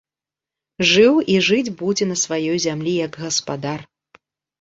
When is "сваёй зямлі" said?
2.21-2.95